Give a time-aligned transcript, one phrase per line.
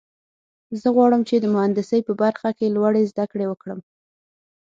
[0.81, 3.79] زه غواړم چې د مهندسۍ په برخه کې لوړې زده کړې وکړم